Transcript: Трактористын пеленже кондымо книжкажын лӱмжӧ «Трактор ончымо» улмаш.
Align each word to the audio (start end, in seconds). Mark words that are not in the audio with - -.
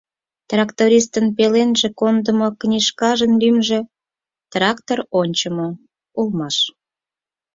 Трактористын 0.49 1.25
пеленже 1.37 1.89
кондымо 1.99 2.49
книжкажын 2.61 3.31
лӱмжӧ 3.41 3.79
«Трактор 4.51 4.99
ончымо» 5.21 5.67
улмаш. 6.19 6.57